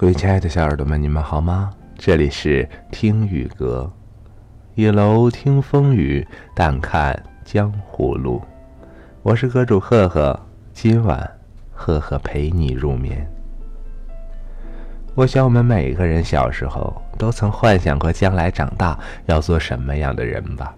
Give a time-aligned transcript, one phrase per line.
[0.00, 1.72] 各位亲爱的小耳朵们，你们好吗？
[1.96, 3.92] 这里是听雨阁，
[4.76, 6.24] 一楼听风雨，
[6.54, 8.40] 淡看江湖路。
[9.22, 10.38] 我是阁主赫赫，
[10.72, 11.28] 今晚
[11.72, 13.28] 赫赫陪你入眠。
[15.16, 18.96] 我想，我们每个人小时候都曾幻想过将来长大
[19.26, 20.72] 要做什么样的人吧？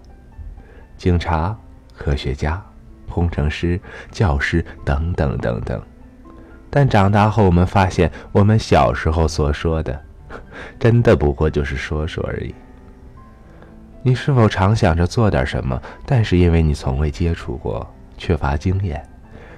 [0.97, 1.55] 警察、
[1.95, 2.59] 科学家、
[3.07, 3.79] 工程师、
[4.09, 5.79] 教师等等等等。
[6.71, 10.01] 但长大后，我们发现，我们小时候所说的，
[10.79, 12.55] 真的不过就是说说而已。
[14.01, 17.85] 你是否常想着做点什么，但是因为你从未接触过，
[18.17, 19.05] 缺乏经验，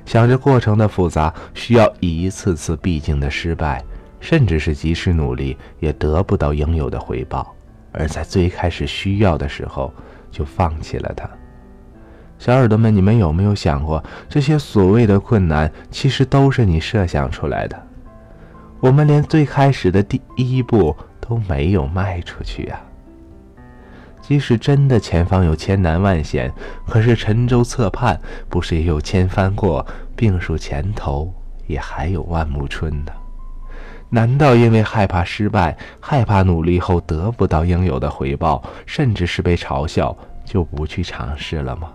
[0.05, 3.81] 想着过程的复杂，需要一次次必经的失败，
[4.19, 7.55] 甚至是即使努力也得不到应有的回报，
[7.91, 9.93] 而在最开始需要的时候
[10.31, 11.29] 就放弃了它？
[12.43, 17.87] 小耳朵们，你们有没有想过，这些所谓的困难，其实都是你设想出来的？
[18.81, 22.81] 我们连最开始的第一步都没有迈出去呀！
[24.21, 26.51] 即使真的前方有千难万险，
[26.85, 29.85] 可是沉舟侧畔，不是也有千帆过？
[30.13, 31.33] 病树前头，
[31.65, 33.11] 也还有万木春呢。
[34.09, 41.87] 难道因为害怕失败，害怕努力后得不到应有的回报，甚至是被嘲笑，就不去尝试了吗？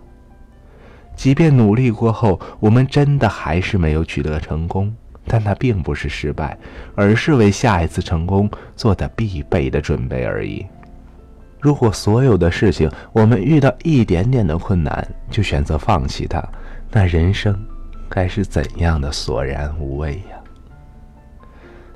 [1.18, 4.94] 即便努力过后，我们真的还是没有取得成功，
[5.26, 6.56] 但那并不是失败，
[6.94, 10.64] 而是为下一次成功做的必备的准备而已。
[11.58, 16.40] 如果所有的事情我们遇到一点点的困难就选择放弃它，
[16.92, 17.52] 那人生
[18.08, 20.38] 该是怎样的索然无味呀？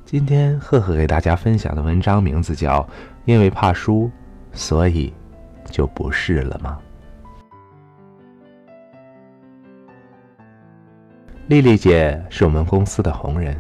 [0.05, 2.81] 今天赫赫给大家分享的文章名字叫
[3.25, 4.11] 《因为怕输，
[4.53, 5.15] 所以
[5.71, 6.77] 就不是了吗》。
[11.49, 13.57] 丽丽姐是我们公司的红人，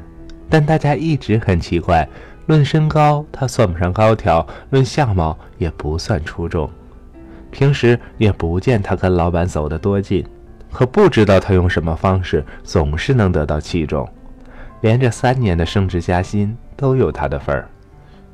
[0.48, 2.08] 但大家一直很奇怪。
[2.46, 6.68] 论身高，她算不上高挑；论相貌，也不算出众。
[7.50, 10.24] 平时也不见她跟老板走得多近，
[10.70, 14.08] 可不知道她用什么方式，总是能得到器重。
[14.80, 17.68] 连着三年的升职加薪都有她的份儿。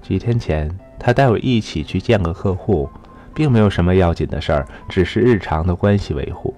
[0.02, 2.88] 几天前，她带我一起去见个客户，
[3.34, 6.54] 并没有什么要紧的事儿，只是日常的关系维护。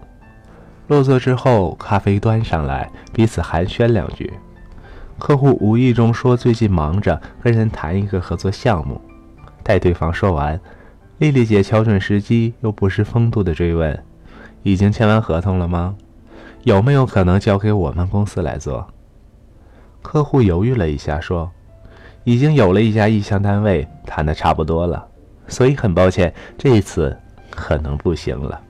[0.90, 4.32] 落座之后，咖啡端上来，彼此寒暄两句。
[5.20, 9.00] 客户无意中说最近忙着跟人谈一个合作项目，
[9.62, 10.60] 待对方说完，
[11.18, 14.02] 丽丽姐瞧准时机，又不失风度的追问
[14.64, 15.94] ：“已经签完合同了吗？
[16.64, 18.84] 有没有可能交给我们公司来做？”
[20.02, 21.48] 客户犹豫了一下，说
[22.24, 25.06] ：“已经有了一家意向单位，谈的差不多了，
[25.46, 27.16] 所以很抱歉，这一次
[27.48, 28.60] 可能不行了。”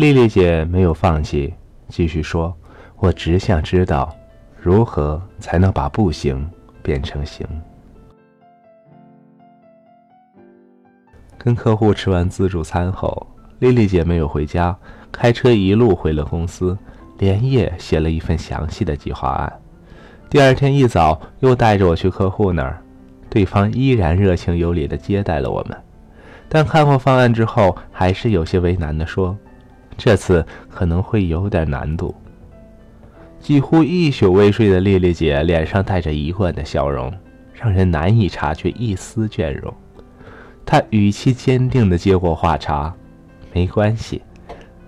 [0.00, 1.52] 丽丽姐没有放弃，
[1.88, 2.56] 继续说
[2.96, 4.10] ：“我只想知道，
[4.58, 6.50] 如何才能把不行
[6.82, 7.46] 变成行。”
[11.36, 13.26] 跟客户吃完自助餐后，
[13.58, 14.74] 丽丽姐没有回家，
[15.12, 16.74] 开车一路回了公司，
[17.18, 19.52] 连夜写了一份详细的计划案。
[20.30, 22.82] 第二天一早，又带着我去客户那儿，
[23.28, 25.76] 对方依然热情有礼地接待了我们，
[26.48, 29.36] 但看过方案之后，还是有些为难地说。
[30.02, 32.14] 这次可能会有点难度。
[33.38, 37.12] 几乎一宿未睡的丽丽姐脸上带着一贯的笑容，
[37.52, 39.70] 让人难以察觉一丝倦容。
[40.64, 42.94] 她语气坚定地接过话茬
[43.52, 44.22] ：“没关系，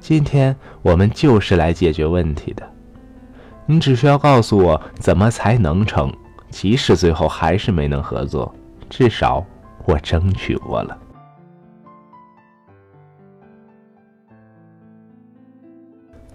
[0.00, 2.66] 今天我们就是来解决问题的。
[3.66, 6.10] 你只需要告诉我怎么才能成，
[6.48, 8.50] 即使最后还是没能合作，
[8.88, 9.44] 至少
[9.84, 10.96] 我争取过了。”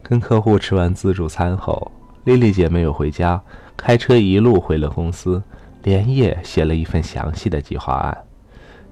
[0.08, 1.92] 跟客户吃完自助餐后，
[2.24, 3.42] 丽丽姐没有回家，
[3.76, 5.44] 开车一路回了公司，
[5.84, 8.18] 连夜写了一份详细的计划案。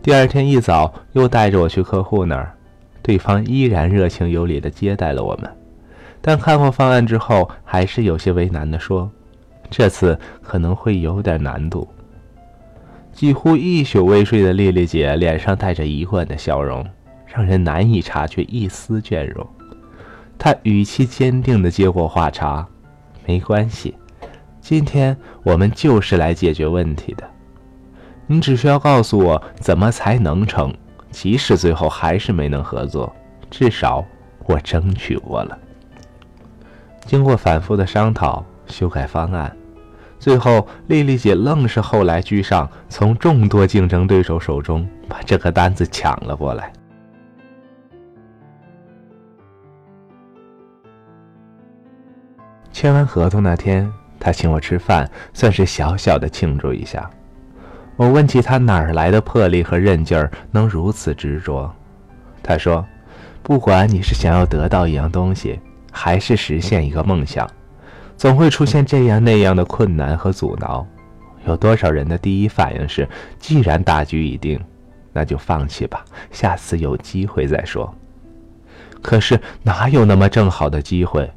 [0.04, 2.54] 第二天一早，又带着我去客户那儿，
[3.02, 5.50] 对方依然热情有礼地接待了我们，
[6.20, 9.10] 但看过方案之后，还是有些为难地说
[9.72, 11.88] ：“这次可能会有点难度。”
[13.14, 16.86] 几乎一宿未睡的丽丽姐脸上带着一贯的笑容，
[17.26, 19.48] 让人难以察觉一丝倦容。
[20.38, 22.66] 他语气坚定地接过话茬
[23.26, 23.96] ：“没关系，
[24.62, 27.24] 今天我们就是来解决问题的。
[28.28, 30.74] 你只需要告诉我怎么才能成，
[31.12, 33.14] 即使最后还是没能合作，
[33.50, 34.04] 至少
[34.46, 35.58] 我争取过了。”
[37.06, 39.56] 经过反复的商讨、修改方案，
[40.20, 46.74] 最后丽丽姐愣是后来居上，从众多竞争对手手中把这个单子抢了过来。
[52.76, 53.90] 签完合同那天，
[54.20, 57.10] 他请我吃饭，算是小小的庆祝一下。
[57.96, 61.74] 我问起他哪儿来的魄力和韧劲儿，能如此执着。
[62.44, 62.86] 他说
[63.42, 65.58] ：“不管你是想要得到一样东西，
[65.90, 67.50] 还是实现一个梦想，
[68.18, 70.86] 总会出现这样那样的困难和阻挠。
[71.48, 73.08] 有多少人的第一反应是，
[73.40, 74.62] 既然大局已定，
[75.14, 77.96] 那就放弃吧，下次有机会再说。
[79.02, 81.32] 可是哪有那么正好的机会？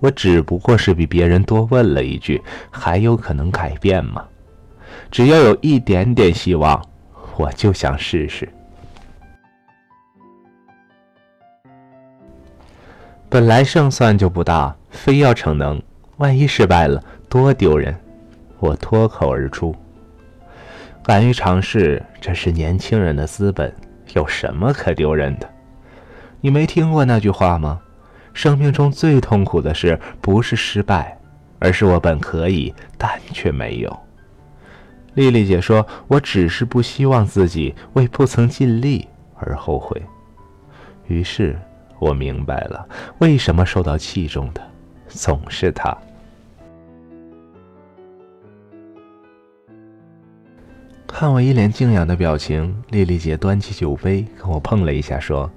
[0.00, 4.24] 我只不过是比别人多问了一句，还有可能改变吗？”
[5.10, 6.80] 只要有一点点希望，
[7.36, 8.48] 我就想试试。
[13.28, 15.80] 本来胜算就不大，非要逞能，
[16.16, 17.94] 万一失败了，多丢人！
[18.58, 19.74] 我脱口而出
[21.04, 23.72] ：“敢于尝试，这是年轻人的资本，
[24.14, 25.48] 有什么可丢人的？
[26.40, 27.80] 你没听过那句话吗？
[28.32, 31.18] 生命中最痛苦的事，不是失败，
[31.58, 34.00] 而是我本可以，但却没有。”
[35.14, 40.00] 丽丽姐说：“我只是不希望自己为不曾尽力而后悔。”
[41.08, 41.58] 于是，
[41.98, 42.88] 我明白了
[43.18, 44.62] 为什么受到器重的
[45.08, 45.96] 总是他。
[51.08, 55.50] 看我一脸敬仰的表情，丽丽姐端起酒杯跟我碰了一下，说：“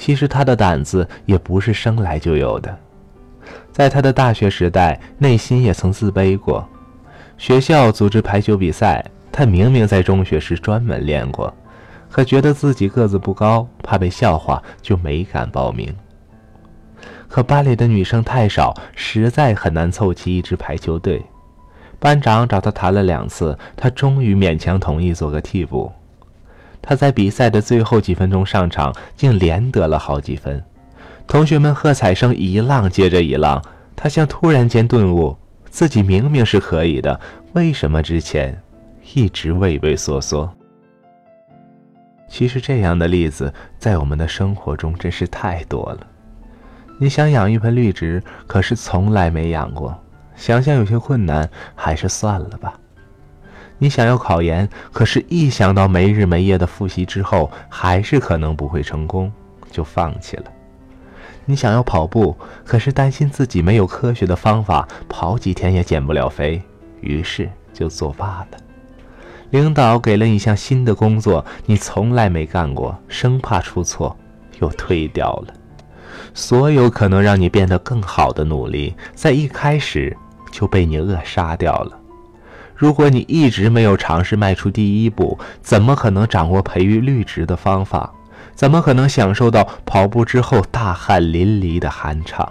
[0.00, 2.74] 其实他的胆子也不是生来就有的，
[3.70, 6.66] 在他的大学时代，内心也曾自卑过。”
[7.36, 11.52] 学校组织排球比赛，他明明在中学时专门练过，
[12.10, 15.94] 可觉得自己个子不高，怕被笑话，就没敢报名。
[17.28, 21.22] 可班里的女生太少，实在很难凑齐一支排球队。
[21.98, 25.92] 班长找他谈了两次，他终于勉强同意做个替补。
[26.82, 30.62] 他在比赛的最后几分钟上场，竟连得了好几分。
[31.26, 33.62] 同学们喝彩声一浪接着一浪，
[33.94, 35.36] 他像突然间顿悟。
[35.70, 37.20] 自己明明是可以的，
[37.52, 38.60] 为什么之前
[39.14, 40.52] 一直畏畏缩缩？
[42.28, 46.06] 其实这样的例子在我们的生活中真是太多了。
[46.98, 49.96] 你想养一盆绿植，可是从来没养过，
[50.34, 52.74] 想想有些困难，还是算了吧。
[53.82, 59.32] 你想要考研，可是一想到没日没夜的复习之后，还是可能不会成功，
[59.70, 60.44] 就放弃了。
[61.46, 66.60] 你想要跑步，可是担心自己没有科学的方法，跑几天也减不了肥，
[67.00, 68.58] 于是就作罢了。
[69.48, 74.14] 领导给了你项新的工作，你从来没干过，生怕出错，
[74.60, 75.54] 又推掉了。
[76.34, 80.14] 所有可能让你变得更好的努力，在一开始
[80.52, 81.99] 就被你扼杀掉了。
[82.80, 88.10] 如果你一直没有尝试迈出第一步，怎么可能掌握培育绿植的方法？
[88.54, 92.50] 怎么可能享受到跑步之后大汗淋漓的酣畅？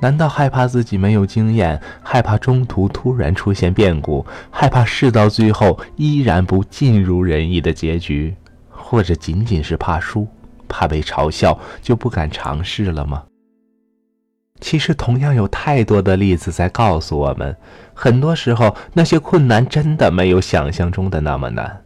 [0.00, 8.34] 难道害怕自己没有经验，害怕中途突然出现变故，害怕事到最后依然不尽如人意的结局，
[8.68, 10.26] 或者仅仅是怕输，
[10.66, 13.22] 怕被嘲笑就不敢尝试了吗？
[14.60, 17.56] 其实，同样有太多的例子在告诉我们，
[18.00, 21.82] 很多时候那些困难真的没有想象中的那么难。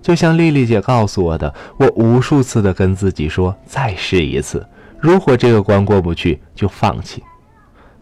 [0.00, 4.66] 就像丽丽姐告诉我的，我无数次的跟自己说再试一次，
[4.98, 7.22] 如果这个关过不去就放弃。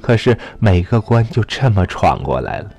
[0.00, 2.70] 可是每个关就这么闯过来了，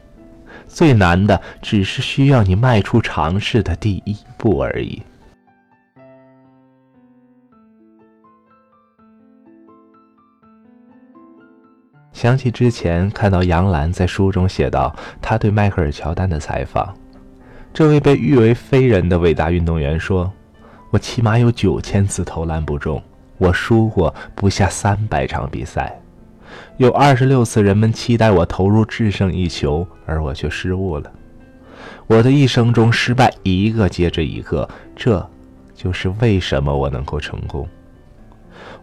[0.70, 5.04] 最难的只是需要你迈出尝试的第一步而已。
[12.14, 16.94] 想起之前看到杨澜在书中写到他对迈克尔乔丹的采访。
[17.74, 20.32] 这位被誉为飞人的伟大运动员说
[20.92, 23.02] ：“我起码有九千次投篮不中，
[23.38, 25.98] 我输过不下三百场比赛，
[26.78, 31.10] 有二十六次人们期待我投入制胜一球，而我却失误了。
[32.08, 35.26] 我的一生中失败一个接着一个，这
[35.74, 37.66] 就是为什么我能够成功。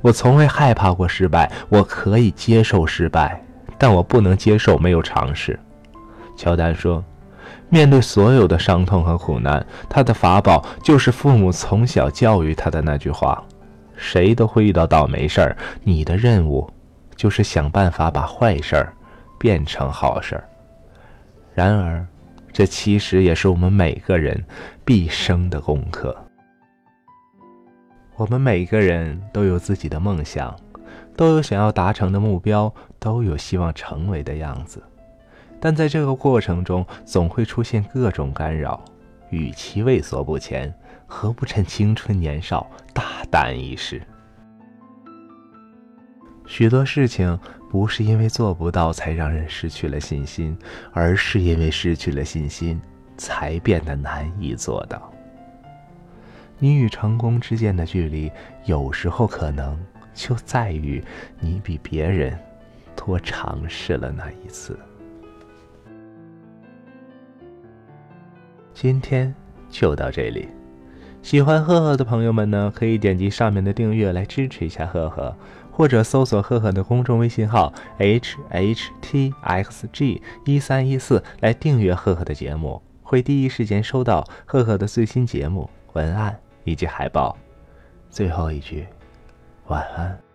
[0.01, 3.43] 我从未害怕过失败，我可以接受失败，
[3.77, 5.59] 但我不能接受没有尝试。”
[6.37, 7.05] 乔丹说。
[7.71, 13.45] 面对所有的伤痛和苦难，他的法宝就是父母从小教育他的那句话
[13.95, 16.71] ：“谁都会遇到倒霉事儿，你的任务
[17.15, 18.95] 就是想办法把坏事儿
[19.39, 20.49] 变成好事儿。”
[21.55, 22.07] 然而，
[22.53, 24.43] 这其实也是我们每个人
[24.83, 26.17] 毕生的功课。
[28.19, 30.53] 我们每个人都有自己的梦想，
[31.17, 34.83] 都有想要达成的目标，都有希望成为的样子。
[35.61, 38.85] 但在这个过程中，总会出现各种干扰。
[39.31, 40.75] 与其畏缩不前，
[41.07, 44.03] 何不趁青春年少大胆一试？
[46.45, 47.39] 许多事情
[47.71, 50.59] 不是因为做不到才让人失去了信心，
[50.93, 52.81] 而是因为失去了信心，
[53.17, 55.13] 才变得难以做到。
[56.59, 58.31] 你与成功之间的距离，
[58.65, 59.79] 有时候可能
[60.13, 61.03] 就在于
[61.39, 62.37] 你比别人
[62.97, 64.79] 多尝试了那一次。
[68.75, 69.35] 今天
[69.69, 70.49] 就到这里，
[71.23, 75.37] 喜欢赫赫的朋友们呢，可以点击上面的订阅来支持一下赫赫，
[75.71, 86.39] 或者搜索赫赫的公众微信号 h h t x g 一三一四来订阅赫赫的节目，会第一时间收到赫赫的最新节目文案。
[86.69, 87.37] 以及海报，
[88.11, 88.87] 最后一句，
[89.69, 90.28] 晚安。